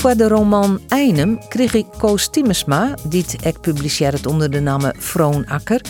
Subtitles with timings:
[0.00, 5.80] Voor de roman Einem kreeg ik Koos Timmersma, die ik publiceerde onder de naam Vroonakker,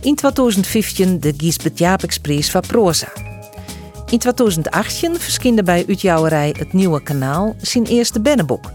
[0.00, 3.12] in 2015 de Giesbert Japeksprijs van proza.
[4.10, 8.70] In 2018 verscheen bij Uitjouwerij Het Nieuwe Kanaal zijn eerste bennenboek.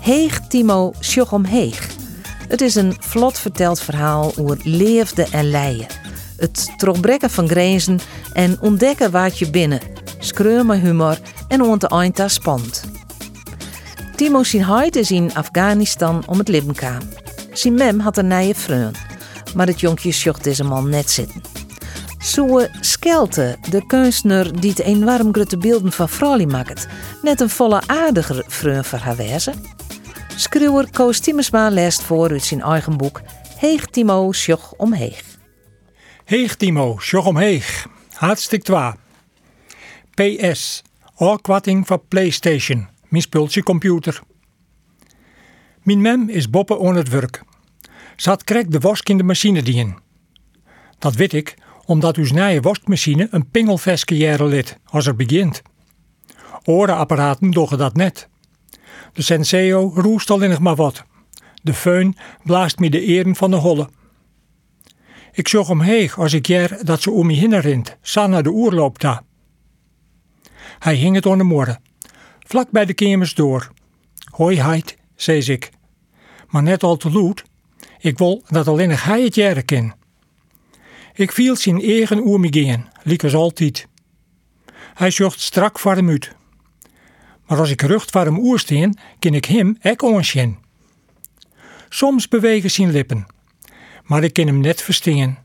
[0.00, 1.88] Heeg Timo Sjogom Heeg.
[2.48, 5.86] Het is een vlot verteld verhaal over leefde en leien.
[6.36, 8.00] Het terugbrengen van grenzen
[8.32, 9.80] en ontdekken wat je binnen.
[10.18, 12.28] Screur met humor en ont de eindta.
[14.20, 16.98] Timo zijn is in Afghanistan om het leven kwam.
[17.52, 18.94] Zijn mem had een nije vreun,
[19.54, 21.42] maar het jonkje zocht deze man net zitten.
[22.18, 26.86] Zoe Skelte, de kunstenaar die het enorm grote beelden van Frali maakt,
[27.22, 29.54] net een volle aardiger vreun voor haar wezen.
[30.36, 33.20] Schreeuwer Koos Timmersma leest voor uit zijn eigen boek
[33.56, 35.24] Heeg Timo Sjoch omheeg.
[36.24, 37.86] Heeg Timo, sjoch omheeg.
[38.12, 38.96] Hartstikke twa.
[40.14, 40.82] PS.
[41.16, 42.98] Oorkwatting van PlayStation.
[43.10, 44.20] Mijn spultje computer.
[45.82, 47.42] Mijn mem is boppen on het werk.
[48.16, 49.98] Zat krek de wask in de machine dien.
[50.98, 55.62] Dat weet ik, omdat uw nieuwe waskmachine een pingelveske jaren lid, als er begint.
[56.64, 58.28] Orenapparaten doggen dat net.
[59.12, 61.04] De Senseo roest al nog maar wat.
[61.62, 63.88] De feun blaast me de eren van de holle.
[65.32, 67.84] Ik zag omheeg als ik jer dat ze om me heen
[68.28, 69.22] naar de oer loopt daar.
[70.78, 71.82] Hij hing het on de morgen,
[72.50, 73.70] vlak bij de kamers door.
[74.30, 75.70] Hoi heid, zei ik.
[76.48, 77.44] Maar net al te loed.
[78.00, 79.94] Ik wil dat alleen hij het jaren ken.
[81.14, 83.86] Ik viel zijn eigen oer me liek als altijd.
[84.94, 86.34] Hij zocht strak voor hem uit.
[87.46, 90.58] Maar als ik rucht voor hem oer steen, ken ik hem ek onsjen.
[91.88, 93.26] Soms bewegen zijn lippen,
[94.04, 95.38] maar ik kan hem net verstaan.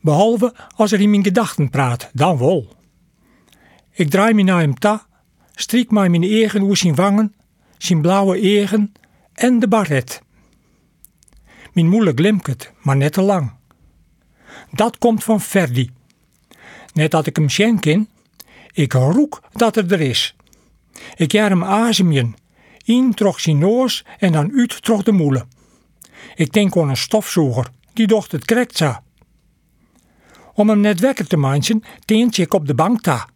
[0.00, 2.76] Behalve als er in mijn gedachten praat, dan wel.
[3.90, 5.06] Ik draai me naar hem ta,
[5.54, 7.34] strik mij mijn eigen oer wangen,
[7.78, 8.92] zijn blauwe eigen
[9.32, 10.22] en de baret.
[11.72, 13.52] Mijn moeder glimt het, maar net te lang.
[14.70, 15.90] Dat komt van Ferdi.
[16.92, 18.08] Net dat ik hem zien ken,
[18.72, 20.36] ik roek dat er er is.
[21.16, 22.34] Ik jaar hem azemjen,
[22.84, 25.46] in trok zijn noos en dan uit trok de moele.
[26.34, 29.02] Ik denk aan een stofzoeger, die docht het za.
[30.54, 33.28] Om hem net wekker te maken, teentje ik op de bank ta.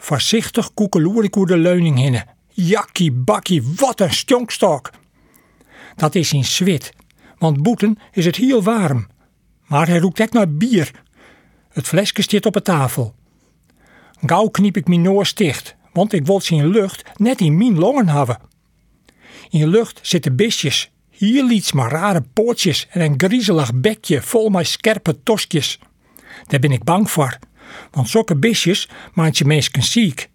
[0.00, 2.24] Voorzichtig koekeloer ik oer de leuning hinnen.
[2.48, 4.90] Jakkie bakkie, wat een stjonkstok.
[5.96, 6.92] Dat is in zwit,
[7.38, 9.06] want boeten is het heel warm.
[9.66, 10.90] Maar hij roekt echt naar bier.
[11.68, 13.14] Het flesje zit op de tafel.
[14.26, 18.08] Gauw kniep ik mijn noor dicht, want ik wil zien lucht net in mijn longen
[18.08, 18.38] hebben.
[19.50, 24.66] In lucht zitten bisjes, hier iets maar rare pootjes en een griezelig bekje vol met
[24.66, 25.78] scherpe toskjes.
[26.46, 27.38] Daar ben ik bang voor,
[27.90, 30.28] want zulke bisjes maakt je mensen ziek.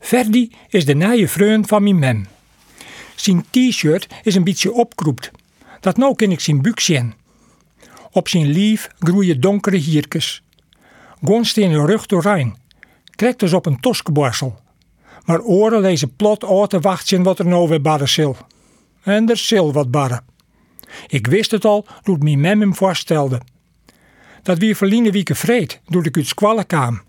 [0.00, 2.26] Ferdi is de nieuwe vriend van mijn mem.
[3.14, 5.30] Zijn t-shirt is een beetje opkroept.
[5.80, 7.14] Dat nou ken ik zijn buik.
[8.10, 10.42] Op zijn lief groeien donkere hierkes.
[11.24, 12.56] Gonst in de rug doorheen.
[13.10, 14.60] Krijgt dus op een toskeborsel.
[15.24, 18.36] Maar oren lezen plot uit te wachten wat er nou weer barren zil.
[19.02, 20.24] En er zil wat barren.
[21.06, 23.40] Ik wist het al toen mijn mem hem voorstelde.
[24.46, 27.00] Dat wie verliezen wieke vreed, doet ik uit squallen kwam.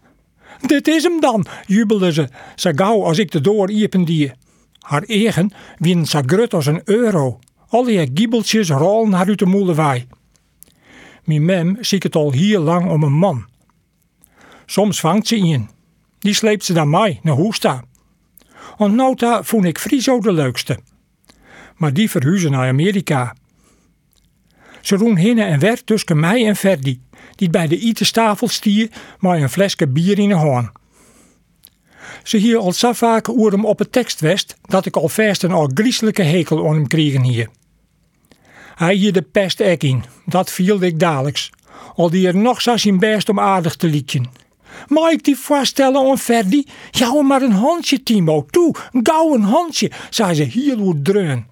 [0.62, 4.32] Dit is hem dan, jubelde ze, zo gauw als ik de door iepen die.
[4.80, 7.40] Haar eigen wien zo grut als een euro.
[7.68, 10.08] Al die giebeltjes rollen haar uit de moelewaai.
[11.24, 13.46] Mijn mem ziet het al heel lang om een man.
[14.66, 15.70] Soms vangt ze in.
[16.20, 17.84] Die sleept ze dan mij naar Hoesta.
[18.78, 20.80] Want nota vond ik Friso de leukste.
[21.76, 23.36] Maar die verhuizen naar Amerika.
[24.82, 27.02] Ze doen heen en weer tussen mij en Ferdi,
[27.38, 28.90] die bij de etenstafel stier
[29.20, 30.72] met een flesje bier in de hoorn.
[32.24, 35.44] Ze hier al zo vaak oer hem op het tekst west, dat ik al vast
[35.44, 37.50] een al griezelijke hekel aan hem kregen hier.
[38.76, 41.50] Hij hier de pest ek in, dat viel ik dadelijks.
[41.96, 44.30] Al die er nog zo zijn best om aardig te liedjen.
[44.88, 46.66] Mag ik die voorstellen aan Ferdi?
[46.92, 51.46] Jou maar een handje, Timo, toe, gauw een handje, zei ze heel goed dreun.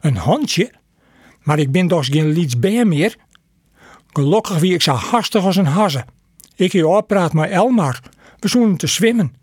[0.00, 0.72] Een handje?
[1.42, 3.16] Maar ik ben toch geen lietsbeer meer?
[4.14, 6.04] Gelukkig wie ik zo hastig als een haze.
[6.56, 8.00] Ik hier praat met Elmar.
[8.38, 9.34] We zoenen te zwemmen.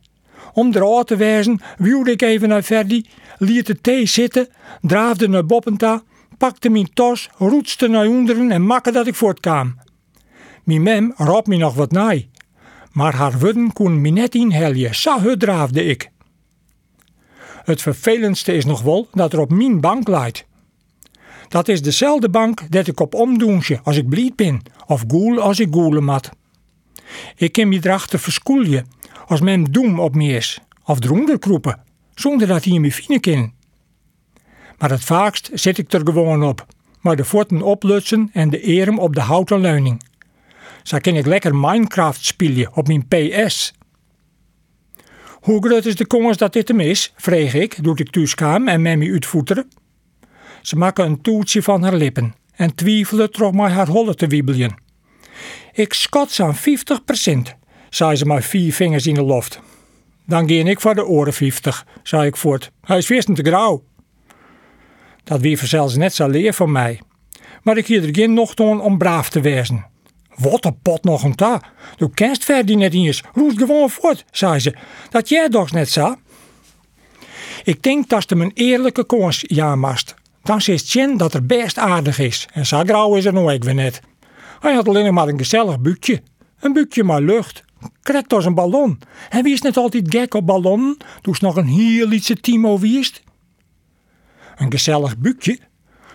[0.53, 3.05] Om eruit te wijzen, wielde ik even naar Ferdi,
[3.37, 4.47] liet de thee zitten,
[4.81, 6.01] draafde naar Boppenta,
[6.37, 9.77] pakte mijn tas, roetste naar onderen en makke dat ik voortkwam.
[10.63, 12.29] Mijn mem roep me nog wat naai,
[12.91, 16.11] maar haar woorden kon me net inheljen, zo draafde ik.
[17.63, 20.45] Het vervelendste is nog wel dat er op mijn bank leidt.
[21.51, 25.59] Dat is dezelfde bank dat ik op omdoensje als ik blied ben, of goel als
[25.59, 26.29] ik goelen mat.
[27.35, 28.85] Ik kan me erachter verskoelje
[29.27, 31.83] als men doem op me is, of dronder kroepen,
[32.15, 33.53] zonder dat hij me vinden kan.
[34.77, 36.65] Maar het vaakst zit ik er gewoon op,
[37.01, 40.03] maar de voeten oplutsen en de erem op de houten leuning.
[40.83, 43.73] Zo kan ik lekker Minecraft spelen op mijn PS.
[45.29, 47.13] Hoe groot is de kans dat dit hem is?
[47.15, 49.67] vreeg ik, doet ik thuis en met me uitvoeteren.
[50.61, 54.75] Ze maken een toetje van haar lippen en twijfelen toch maar haar holle te wiebelen.
[55.73, 57.59] Ik schat ze aan 50%
[57.93, 59.59] zei ze met vier vingers in de loft.
[60.25, 62.71] Dan ging ik voor de oren 50, zei ik voort.
[62.81, 63.83] Hij is vast te grauw.
[65.23, 67.01] Dat wie zelfs net zo leer van mij.
[67.63, 69.85] Maar ik hier er geen nog doen om braaf te wezen.
[70.35, 71.61] Wat een pot nog een ta.
[71.97, 73.23] Du kent verder net eens.
[73.33, 74.75] Roes gewoon voort, zei ze.
[75.09, 76.15] Dat jij toch net zo.
[77.63, 80.15] Ik denk dat ze een eerlijke kans jaarmast.
[80.43, 82.47] Dan zegt Jen dat er best aardig is.
[82.53, 84.01] En zo is er nog ik weer net.
[84.59, 86.21] Hij had alleen maar een gezellig buikje.
[86.59, 87.63] Een buikje maar lucht.
[88.01, 88.99] Krekt als een ballon.
[89.29, 90.97] En wie is net altijd gek op ballonnen?
[91.21, 93.23] Doe nog een heel ietsje Timo wierst.
[94.55, 95.59] Een gezellig buikje?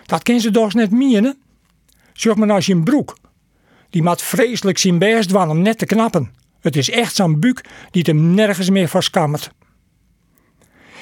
[0.05, 1.37] Dat ken ze toch net mienen?
[2.13, 3.17] Zeg maar als je een broek.
[3.89, 6.31] Die maat vreselijk zijn best doen om net te knappen.
[6.59, 9.51] Het is echt zo'n buik die hem nergens meer verskammert.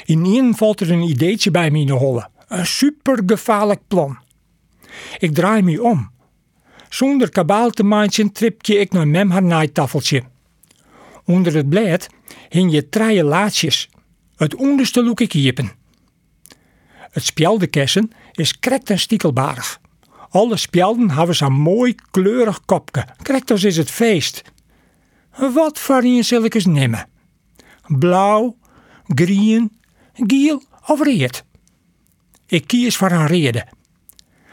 [0.06, 2.30] In één valt er een ideetje bij me in de holle.
[2.48, 4.18] Een supergevaarlijk plan.
[5.18, 6.12] Ik draai me om.
[6.90, 9.68] Zonder kabaal te maken tripje ik naar mem haar.
[11.26, 12.08] Onder het blad
[12.50, 13.90] hing je treie laadjes.
[14.36, 15.72] Het onderste loek ik hiepen.
[16.98, 19.80] Het spjeldekessen is krekt en stiekelbarig.
[20.30, 23.08] Alle spjelden hebben zo'n mooi kleurig kopje.
[23.22, 24.42] Krekt als is het feest.
[25.54, 27.08] Wat je zal ik eens nemen?
[27.88, 28.58] Blauw,
[29.06, 29.80] groen,
[30.14, 31.44] geel of reed?
[32.48, 33.68] Ik kies voor een rede.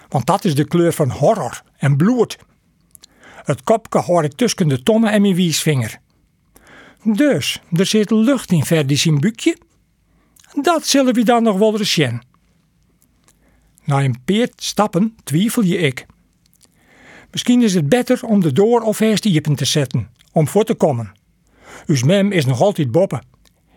[0.09, 2.39] Want dat is de kleur van horror en bloed.
[3.45, 5.99] Het kopje hoor ik tussen de tonnen en mijn wiesvinger.
[7.05, 9.57] Dus, er zit lucht in Verdi zijn buikje.
[10.63, 12.23] Dat zullen we dan nog wel eens zien.
[13.85, 16.07] Na een peert stappen twijfel je ik.
[17.31, 19.23] Misschien is het beter om de door of eerst
[19.57, 21.13] te zetten, om voor te komen.
[21.87, 23.27] Us mem is nog altijd boppen.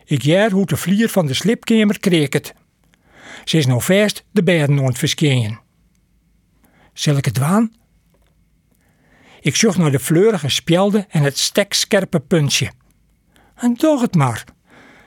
[0.05, 2.53] Ik jaar hoe de vlier van de slipkamer kreekt.
[3.43, 5.59] Ze is nog vast de bedden ont verschenen.
[6.93, 7.73] Zal ik het waan?
[9.41, 12.71] Ik zocht naar de fleurige spelden en het stekscherpe puntje.
[13.55, 14.43] En toch het maar,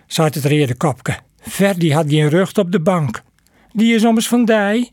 [0.06, 1.18] zei het rede kopke.
[1.40, 3.22] Verdi had geen rug op de bank.
[3.72, 4.90] Die is ommers van dij.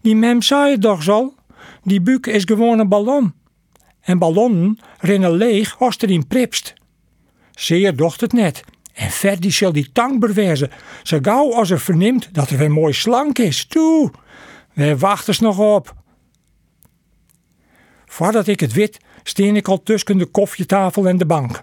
[0.00, 1.34] Die mem zei het toch zo.
[1.82, 3.34] Die buik is gewoon een ballon.
[4.00, 6.74] En ballonnen rennen leeg als er in pripst.
[7.50, 8.64] Zeer docht het net.
[8.96, 10.70] En Ferdi zal die tang bewijzen.
[11.02, 13.64] Zo gauw als er verneemt dat er weer mooi slank is.
[13.64, 14.10] Toe,
[14.72, 15.94] we wachten nog op.
[18.06, 21.62] Voordat ik het wit, steen ik al tussen de koffietafel en de bank.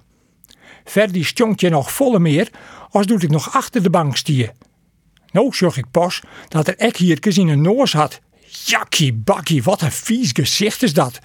[0.84, 2.50] Verdi stonk je nog volle meer,
[2.90, 4.52] als doet ik nog achter de bank stier.
[5.32, 8.20] Nou zag ik pas dat er ek hier in een noos had.
[8.66, 11.20] Jakkie bakkie, wat een vies gezicht is dat.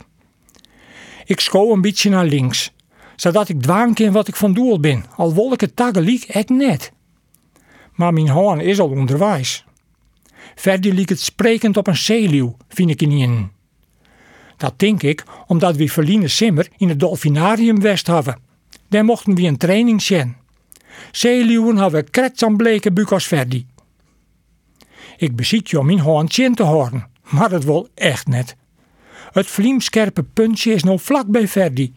[1.25, 2.73] Ik schoof een beetje naar links,
[3.21, 6.49] zodat ik dwaan kan wat ik van doel ben, al wil ik het tegelijk ek
[6.49, 6.93] net.
[7.95, 9.65] Maar mijn hoorn is al onderwijs.
[10.55, 13.51] Verder liep het sprekend op een zeeleeuw, vind ik in.
[14.57, 18.39] Dat denk ik omdat we Verline Simmer in het Dolfinarium West hebben.
[18.89, 20.37] Daar mochten we een training zien.
[21.11, 23.67] Zeeleeuwen hebben kretsam bleke buk als Verdi.
[25.17, 28.57] Ik beziet je om mijn hoorn te horen, maar dat wil echt net.
[29.33, 31.93] Het vliemscherpe puntje is nou vlak bij Verdi.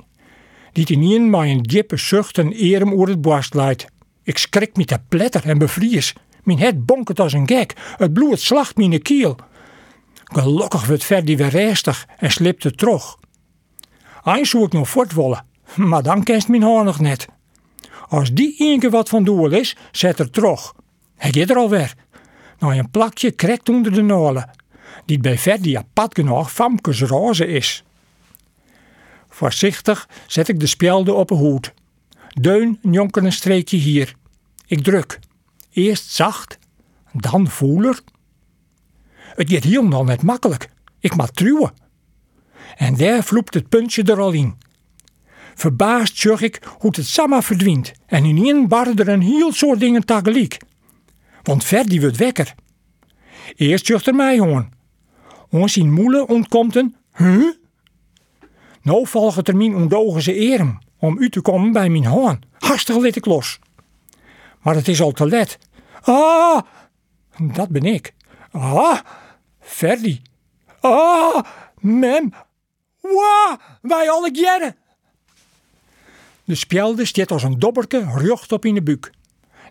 [0.71, 3.85] Die in een maar een diepe zucht en erem oer het borst leidt.
[4.23, 6.13] Ik schrik me te pletter en bevries.
[6.43, 7.73] Mijn het bonkert als een gek.
[7.97, 9.35] Het bloed slacht mijn kiel.
[10.23, 13.17] Gelukkig wordt Verdi weer restig en slipt het terug.
[14.23, 17.27] Eens zou ik nog voortwollen, maar dan kent mijn haar nog net.
[18.07, 20.73] Als die één wat van doel is, zet er terug.
[21.15, 21.93] Hij gaat er alweer.
[22.59, 24.49] Nou een plakje krekt onder de nalen,
[25.05, 27.83] die bij Verdi apart genoeg famkes roze is.
[29.33, 31.73] Voorzichtig zet ik de spelde op een hoed.
[32.27, 34.15] Deun jonker een streekje hier.
[34.65, 35.19] Ik druk.
[35.71, 36.57] Eerst zacht,
[37.11, 37.99] dan voeler.
[39.15, 40.69] Het gaat helemaal net makkelijk.
[40.99, 41.73] Ik mag truwen.
[42.75, 44.55] En daar vloept het puntje er al in.
[45.55, 49.79] Verbaasd zag ik hoe het samen verdwijnt en in één barre er een heel soort
[49.79, 50.61] dingen tegelijk.
[51.43, 52.55] Want Verdi wordt wekker.
[53.55, 54.71] Eerst zucht er mij hoorn.
[55.49, 57.53] Ons in moele ontkomt een huh?
[58.81, 62.43] Nou volgt er mijn ze erem om u te komen bij mijn hoorn.
[62.59, 63.59] Hastig lit ik los.
[64.61, 65.57] Maar het is al te let.
[66.01, 66.61] Ah,
[67.37, 68.13] dat ben ik.
[68.51, 68.99] Ah,
[69.59, 70.21] Ferdi.
[70.79, 71.43] Ah,
[71.79, 72.33] mem.
[72.99, 74.75] Wah, wij alle jaren.
[76.43, 79.11] De spjelde stiet als een dobberke rucht op in de buik.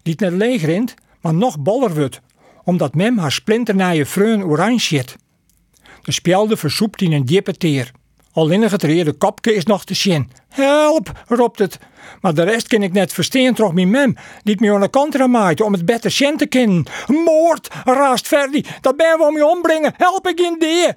[0.02, 2.20] Die net leeg rint, maar nog boller wordt,
[2.64, 5.16] omdat mem haar splinternaaie vreun oranje zit.
[6.02, 7.92] De spjelde versoept in een diepe teer.
[8.32, 10.30] Alleen het reerde kopje is nog te zien.
[10.48, 11.78] Help, roept het.
[12.20, 15.26] Maar de rest kan ik net verstaan, toch mijn mem, die me aan de kant
[15.26, 16.84] maait om het beter zien te kennen.
[17.06, 19.94] Moord, raast Ferdi, dat ben we om je ombrengen.
[19.96, 20.88] Help ik in die.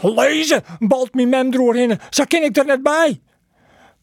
[0.00, 3.20] Lezen, balt mijn mem doorheen, zo ken ik er net bij.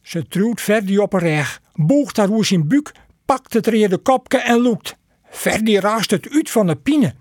[0.02, 2.92] Ze truwt Ferdi op een reg, boegt haar hoes in buik,
[3.26, 4.96] pakt het reerde kopje en loekt.
[5.30, 7.14] Ferdi raast het uit van de pine.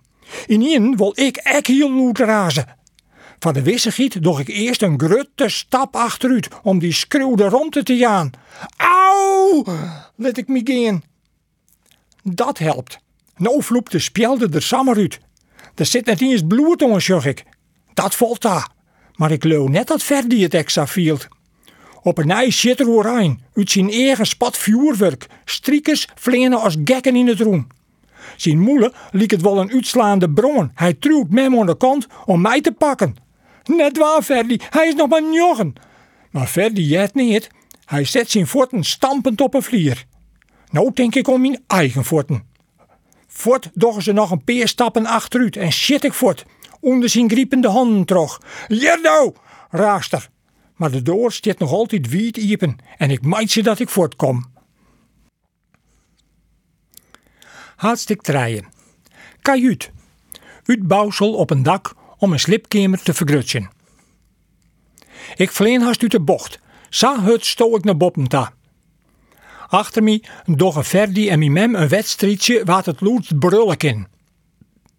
[0.46, 2.66] In wil ik ek heel loet razen.
[3.44, 7.96] Van de wissegiet doch ik eerst een grutte stap achteruit om die schreeuwde rond te
[7.96, 8.30] jaan.
[8.76, 9.64] Auw,
[10.16, 11.02] let ik me gaan.
[12.22, 12.98] Dat helpt.
[13.36, 15.20] Nou vloept de spjelde er samen uit.
[15.74, 17.44] Er zit net eens bloed om, zeg ik.
[17.94, 18.68] Dat valt daar.
[19.14, 21.28] Maar ik leuw net dat Verdi het extra vielt.
[22.02, 27.16] Op een ijs zit er oranje, uit zijn eigen spat vuurwerk, striekers vleenen als gekken
[27.16, 27.66] in het roem.
[28.36, 30.70] Zijn moeder liet het wel een uitslaande bron.
[30.74, 33.23] Hij truwt mem aan de kant om mij te pakken.
[33.64, 35.72] Net waar, Ferdi, hij is nog maar njochen.
[36.30, 37.50] Maar Ferdi jet niet.
[37.84, 40.04] Hij zet zijn voeten stampend op een vlier.
[40.70, 42.46] Nou denk ik om mijn eigen voeten.
[43.26, 46.44] Voort doggen ze nog een paar stappen achteruit en shit ik voort.
[46.80, 48.40] Onder zijn griepende handen trog.
[48.68, 49.34] Jerdo,
[49.70, 50.28] raaster.
[50.76, 54.52] Maar de door zit nog altijd wiet iepen en ik meid ze dat ik voortkom.
[57.76, 58.68] Hartstikke treien.
[59.42, 59.90] Kajuut.
[60.64, 61.94] Uitbouwsel op een dak
[62.24, 63.70] om een slipkamer te vergrutsen.
[65.36, 66.58] Ik vleen haast uit de bocht.
[66.88, 68.28] Sa hut sto ik naar boven
[69.68, 74.06] Achter me doggen Ferdi en mijn mem een wedstrijdje wat het loert brullen in.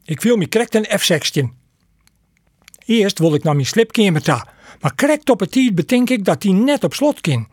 [0.03, 1.44] Ik viel me krekt een F-16.
[2.86, 4.48] Eerst wil ik naar mijn slipkamer ta,
[4.79, 7.48] maar krekt op het tijd betink ik dat die net op slot kin.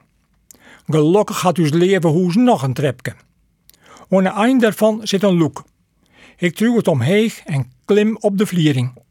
[0.86, 3.14] Gelukkig had dus leven hoes nog een trepje.
[4.08, 5.64] Aan het daarvan zit een loek.
[6.36, 9.01] Ik truw het omheen en klim op de vliering.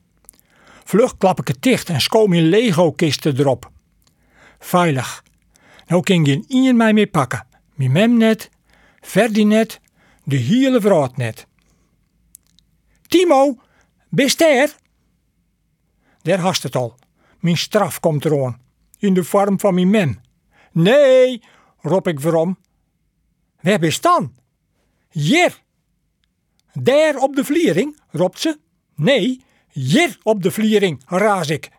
[0.92, 3.72] Vlug klap ik het dicht en schoom mijn Lego-kisten erop.
[4.60, 5.24] Veilig.
[5.88, 7.48] Nou kan geen in mij mee pakken.
[7.76, 8.50] Mijn mem net,
[9.00, 9.80] Verdi net,
[10.24, 11.48] de hele vrouw net.
[13.08, 13.58] Timo,
[14.10, 14.76] bist er?
[16.22, 16.96] Daar hast het al.
[17.40, 18.62] Mijn straf komt eraan.
[18.98, 20.22] In de vorm van mijn mem.
[20.72, 21.44] Nee,
[21.78, 22.58] roep ik verom.
[23.62, 24.36] Waar bist dan?
[25.10, 25.62] Hier.
[26.74, 28.60] Daar op de vliering, roept ze.
[28.96, 29.42] Nee,
[29.72, 31.70] hier op de vliering, raas ik.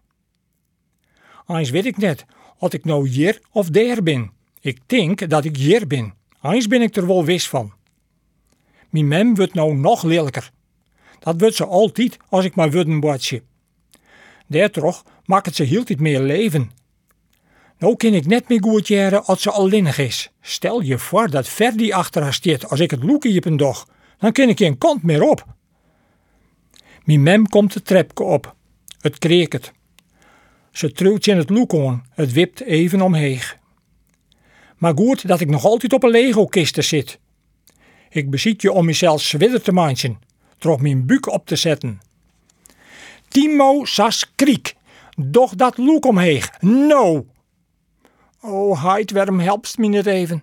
[1.46, 2.24] Eens weet ik net,
[2.58, 4.30] of ik nou hier of daar ben.
[4.60, 6.14] Ik denk dat ik hier ben.
[6.42, 7.72] Eens ben ik er wel wist van.
[8.90, 10.50] Mijn mem wordt nou nog lelijker.
[11.18, 13.42] Dat wordt ze altijd als ik maar wurden watje.
[14.46, 16.70] Daartoch maakt het ze heel tijd meer leven.
[17.78, 20.30] Nou kan ik net meer goed jaren als ze alleenig is.
[20.40, 23.88] Stel je voor dat Ferdi achter haar stiert als ik het loekje op een dag.
[24.18, 25.46] Dan kan ik geen kant meer op.
[27.04, 28.54] Mijn mem komt de trepke op.
[29.00, 29.72] Het kreeket.
[30.72, 32.06] Ze truwt in het loek aan.
[32.10, 33.40] Het wipt even omheen.
[34.76, 37.18] Maar goed dat ik nog altijd op een Lego-kisten zit.
[38.10, 40.18] Ik beziet je om mezelf zwidder te manchen.
[40.58, 42.00] Trok mijn buik op te zetten.
[43.28, 44.74] Timo sas kriek.
[45.16, 46.42] Doch dat loek omheen.
[46.60, 47.26] No!
[48.40, 50.42] Oh, waarom helpt me niet even?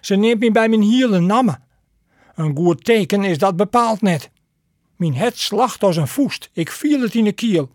[0.00, 1.62] Ze neemt me bij mijn hielen namen.
[2.34, 4.30] Een goed teken is dat bepaald net.
[4.96, 6.50] Mijn het slacht als een voest.
[6.52, 7.70] Ik viel het in de kiel.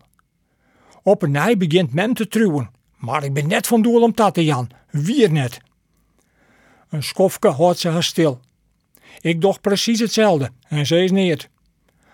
[1.02, 2.70] Op een nij begint men te truwen.
[2.96, 4.70] Maar ik ben net van doel om dat te Jan.
[4.90, 5.60] Wier net.
[6.88, 8.40] Een skofke houdt ze haar stil.
[9.20, 11.48] Ik doch precies hetzelfde en ze is niet.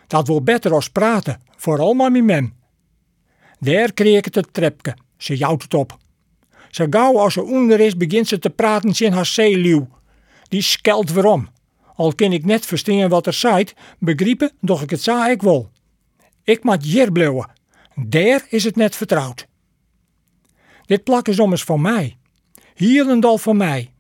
[0.07, 2.55] Dat wil beter als praten, vooral maar mijn mem.
[3.59, 4.97] Daar kreeg het het trepke.
[5.17, 5.99] Ze jouwt het op.
[6.71, 9.89] Zo gauw als ze onder is, begint ze te praten in haar zeeluw.
[10.49, 11.49] Die skelt waarom.
[11.97, 13.65] Al kan ik net verstaan wat er zei,
[13.99, 15.71] begrijpen, doch ik het zei ik wel.
[16.45, 17.13] Ik moet hier.
[17.95, 19.47] Daar is het net vertrouwd.
[20.85, 22.17] Dit plak is ommers van mij.
[22.75, 23.91] Hier een dal van mij.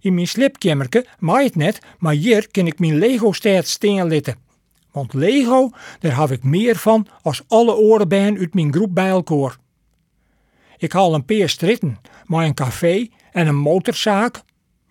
[0.00, 4.38] In mijn slipkemmerke maai het net, maar hier kan ik mijn Lego-staat steen litten.
[4.92, 5.70] Want Lego,
[6.00, 9.56] daar heb ik meer van als alle oren uit mijn groep bij elkaar.
[10.76, 14.42] Ik haal een paar stritten, maar een café en een motorzaak.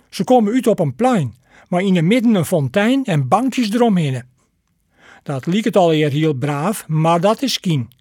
[0.10, 1.36] Ze komen uit op een plein,
[1.76, 4.24] maar in het midden een fontein en bankjes eromheen.
[5.24, 7.94] Dat liep het al eer heel braaf, maar dat is kien.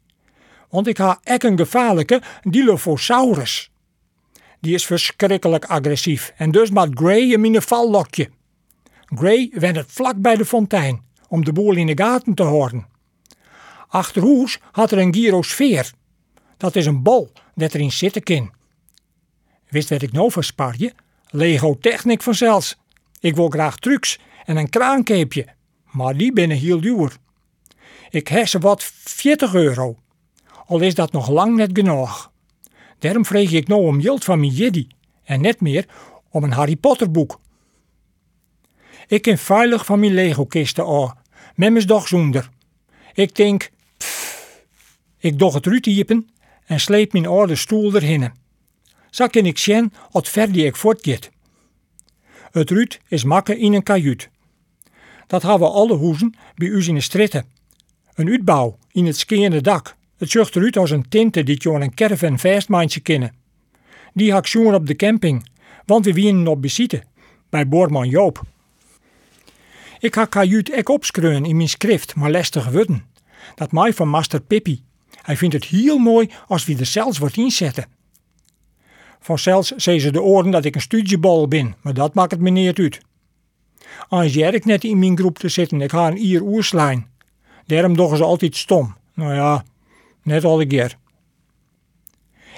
[0.71, 3.71] want ik ha ek een gevaarlijke Dilophosaurus.
[4.61, 8.31] Die is verschrikkelijk agressief en dus maakt Gray in mijn vallokje.
[9.05, 12.87] Gray went het vlak bij de fontein om de boel in de gaten te houden.
[13.89, 15.91] Achterhoes had er een gyrosfeer.
[16.57, 18.53] Dat is een bol dat erin zitten kan.
[19.69, 20.93] Wist wat ik nou voor sparje?
[21.31, 22.77] Lego Technic vanzelfs.
[23.25, 25.47] Ik wil graag trucs en een kraankeepje,
[25.91, 27.17] maar die binnen heel duur.
[28.11, 29.99] Ik heb ze wat 40 euro.
[30.67, 32.33] Al is dat nog lang net genoeg.
[32.99, 34.87] Daarom vreeg ik nou om geld van mijn jiddy
[35.23, 35.87] en net meer
[36.31, 37.41] om een Harry Potter boek.
[39.07, 41.13] Ik ken veilig van mijn Lego-kisten af,
[41.55, 42.51] met mijn dag zonder.
[43.15, 44.65] Ik denk, pff,
[45.19, 46.29] ik doch het rutiepen
[46.67, 48.33] en sleep mijn oude stoel erheen.
[49.11, 51.33] Zo kan ik zien wat ver die ik voortgeet.
[52.55, 54.31] Het ruut is makke in een kajuut.
[55.27, 57.45] Dat hebben alle hoezen bij u in de stritten.
[58.15, 59.97] Een uitbouw in het skeende dak.
[60.17, 63.35] Het zucht eruit als een tinte die je een caravan vastmindje kennen.
[64.13, 65.49] Die had ik op de camping,
[65.87, 67.03] want we wienen op visite
[67.51, 68.43] bij boorman Joop.
[69.99, 73.05] Ik ha kajuut ek opskreun in mijn schrift, maar lestig wudden.
[73.55, 74.83] Dat mij van master Pippi.
[75.23, 77.87] Hij vindt het heel mooi als we er zelfs wat inzetten.
[79.25, 82.51] Vanzelfs zei ze de oren dat ik een studiebal ben, maar dat maakt het me
[82.51, 83.01] niet uit.
[84.09, 87.07] Als ik net in mijn groep te zitten, ik ga een ier oerslijn.
[87.67, 88.97] Daarom doen ze altijd stom.
[89.15, 89.65] Nou ja,
[90.23, 90.97] net al een keer.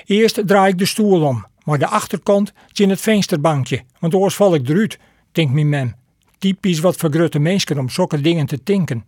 [0.04, 4.34] Eerst draai ik de stoel om, maar de achterkant zit in het vensterbankje, want anders
[4.34, 4.98] val ik eruit,
[5.32, 5.94] denkt mijn mem.
[6.38, 9.04] Typisch wat voor grote mensen om zulke dingen te tinken.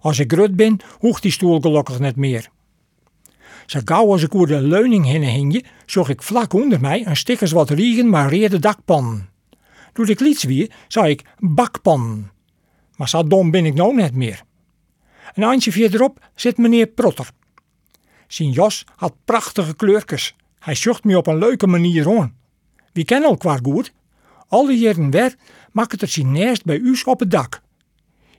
[0.00, 2.48] Als ik grut ben, hoeft die stoel gelukkig net meer.
[3.68, 7.16] Zo gauw als ik over de leuning heen hing, zag ik vlak onder mij een
[7.16, 9.26] stikkers wat riegen maar reerde dakpan.
[9.92, 12.30] Toen ik liet weer, zei ik bakpan.
[12.96, 14.42] Maar zo dom ben ik nou net meer.
[15.34, 17.30] Een handje verderop zit meneer Protter.
[18.26, 20.34] Zijn jas had prachtige kleurtjes.
[20.58, 22.36] Hij zocht me op een leuke manier aan.
[22.92, 23.92] Wie kennen elkaar goed?
[24.48, 25.34] Alle jaren weer
[25.72, 27.60] maakt het er zijn bij u op het dak.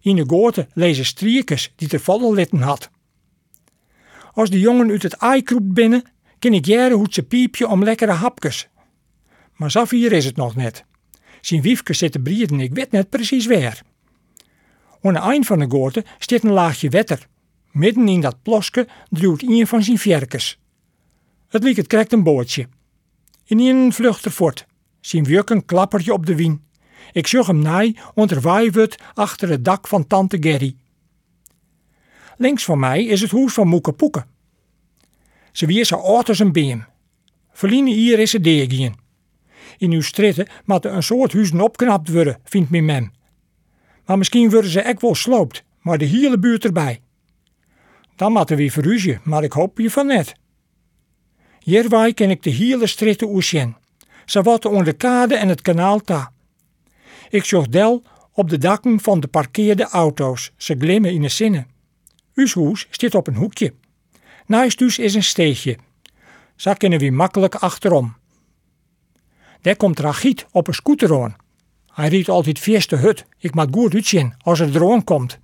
[0.01, 2.89] In de goten lezen striekjes die te vallen litten had.
[4.39, 6.03] Als de jongen uit het aai binnen,
[6.39, 8.67] ken ik jaren hoe ze piepje om lekkere hapjes.
[9.55, 10.85] Maar zo hier is het nog net.
[11.41, 13.81] Zijn wiefke zitten brieden, ik weet net precies waar.
[15.01, 17.27] Aan het eind van de goten staat een laagje wetter.
[17.71, 20.59] Midden in dat ploske duwt een van zijn vjerkes.
[21.47, 22.67] Het liek het krijgt een bootje.
[23.45, 24.65] In een vlucht er voort.
[24.99, 26.63] Zijn een klappertje op de wien.
[27.11, 28.41] Ik zag hem naai onder
[29.13, 30.75] achter het dak van tante Gerry.
[32.41, 34.25] Links van mij is het huis van Moeke Poeke.
[35.51, 36.85] Ze wie zo oud als een beem.
[37.69, 38.95] Hier is ze deegien.
[39.77, 43.11] In uw stritten moeten een soort huizen opknapt worden, vindt mijn mem.
[44.05, 47.01] Maar misschien worden ze ek wel sloopt, maar de hele buurt erbij.
[48.15, 50.33] Dan moeten we verhuizen, maar ik hoop je van net.
[51.59, 53.77] Hierwaai ken ik de hele stritten oesjen.
[54.25, 56.31] Ze watten onder de kade en het kanaal ta.
[57.29, 60.51] Ik zag del op de dakken van de parkeerde auto's.
[60.57, 61.77] Ze glimmen in de zinnen.
[62.39, 63.73] Uw hoes zit op een hoekje.
[64.45, 65.77] Naast us is een steegje.
[66.55, 68.15] Zo kunnen we makkelijk achterom.
[69.61, 71.35] Daar komt Ragiet op een scooter aan.
[71.87, 73.25] Hij riet altijd vierste hut.
[73.37, 75.39] Ik maak goed uitzien als er drone komt.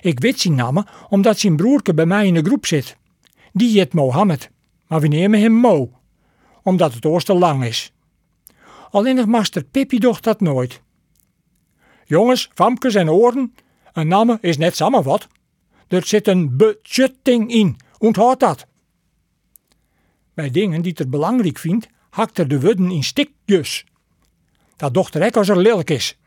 [0.00, 2.96] Ik weet zijn namen omdat zijn broerke bij mij in de groep zit.
[3.52, 4.50] Die heet Mohammed,
[4.86, 5.90] maar we nemen hem Mo,
[6.62, 7.92] omdat het oor te lang is.
[8.90, 10.80] Alleen nog master Pippi docht dat nooit.
[12.04, 13.54] Jongens, famkes en oren,
[13.92, 15.28] een namen is net samen wat.
[15.90, 18.66] Er zit een budgetting in, onthoud dat.
[20.34, 23.84] Bij dingen die het belangrijk vindt, hakt er de wudden in stikjes.
[24.76, 26.18] Dat dochter ik als er lelijk is.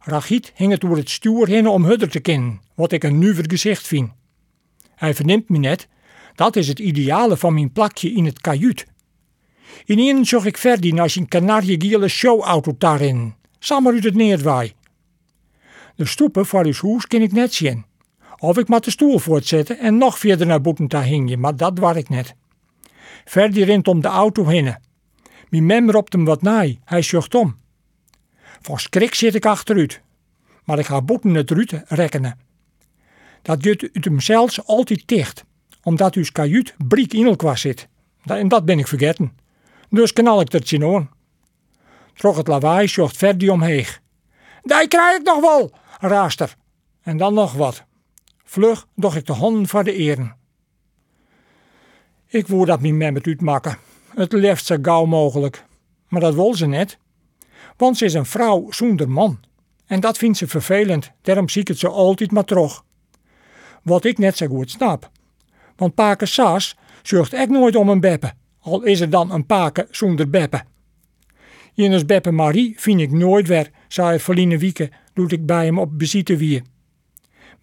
[0.00, 3.44] Rachiet hing het door het stuur heen om hudder te kennen, wat ik een nuver
[3.48, 4.10] gezicht vind.
[4.94, 5.88] Hij verneemt me net,
[6.34, 8.86] dat is het ideale van mijn plakje in het kajuut.
[9.84, 14.72] In zag ik Ferdi naar zijn kanariegiele showauto daarin, samen uit het neerdwaai.
[15.94, 17.84] De stoepen voor uw huis ken ik net zien.
[18.38, 21.78] Of ik moet de stoel voortzetten en nog verder naar boeten te hingen, maar dat
[21.78, 22.34] waar ik net.
[23.24, 24.76] Ferdi rent om de auto heen.
[25.48, 27.56] Mijn mem ropt hem wat naai, hij zocht om.
[28.60, 30.00] Van schrik zit ik achteruit,
[30.64, 32.38] maar ik ga boeten het ruut rekenen.
[33.42, 35.44] Dat jut uit hem zelfs altijd dicht,
[35.82, 37.88] omdat uw kajuut briek elkaar zit.
[38.24, 39.38] En dat ben ik vergeten.
[39.90, 41.10] Dus knal ik het aan.
[42.14, 43.86] Trog het lawaai zocht Ferdi omheen.
[44.62, 46.54] Die krijg ik nog wel, raaster.
[47.02, 47.85] En dan nog wat.
[48.48, 50.36] Vlug doch ik de honden voor de eren.
[52.26, 53.78] Ik wou dat mijn mem het uitmaken.
[54.14, 55.64] Het liefst zo gauw mogelijk.
[56.08, 56.98] Maar dat wil ze net.
[57.76, 59.40] Want ze is een vrouw zonder man.
[59.86, 61.12] En dat vindt ze vervelend.
[61.22, 62.84] Daarom zie ik het zo altijd maar terug.
[63.82, 65.10] Wat ik net zo goed snap.
[65.76, 69.86] Want pake Saas zorgt echt nooit om een beppe, al is er dan een pake
[69.90, 70.62] zonder beppe.
[71.72, 75.90] Jenes beppe Marie vind ik nooit weer, zei Verline Wieke, doet ik bij hem op
[75.98, 76.62] visite wie.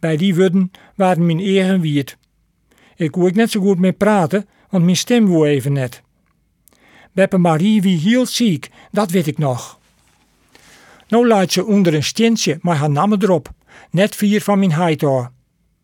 [0.03, 2.17] Bij die wudden waren mijn eigen wierd.
[2.95, 6.01] Ik kon ik net zo goed mee praten, want mijn stem woe even net.
[7.11, 9.79] Beppe Marie wie heel ziek, dat weet ik nog.
[11.07, 13.51] Nou laat ze onder een stintje maar haar namen erop,
[13.91, 15.31] net vier van mijn heid hoor.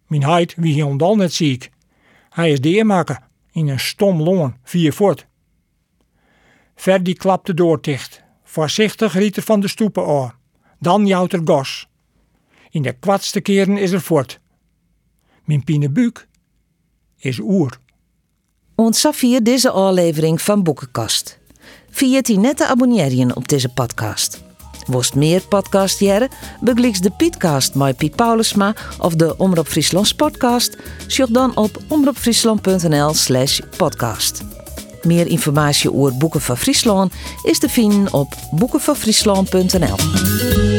[0.08, 1.69] Mijn heid wie heel net ziek.
[2.29, 3.19] Hij is deermaker,
[3.51, 5.25] in een stom loon, vier voort.
[6.75, 8.23] Verdi klapte door dicht.
[8.43, 10.34] Voorzichtig riet er van de stoepen aan.
[10.79, 11.88] Dan jouwt er gos.
[12.69, 14.39] In de kwartste keren is er voort.
[15.43, 16.27] Mijn pinebuuk
[17.17, 17.79] is oer.
[18.75, 21.39] Ontzag hier deze aflevering van Boekenkast.
[21.89, 24.43] Vier die net te abonneren op deze podcast.
[24.86, 26.29] Wost meer podcast jaren,
[26.62, 30.77] bekliks de Pietcast met Piet Paulusma of de Omroep Friesland podcast,
[31.08, 34.43] zoek dan op omroepfriesland.nl slash podcast.
[35.03, 40.78] Meer informatie over Boeken van Friesland is te vinden op boekenvanfriesland.nl.